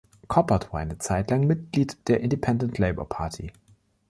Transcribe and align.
Coppard 0.27 0.73
war 0.73 0.79
eine 0.79 0.97
Zeit 0.97 1.29
lang 1.29 1.45
Mitglied 1.45 2.07
der 2.07 2.21
Independent 2.21 2.79
Labour 2.79 3.07
Party. 3.07 3.51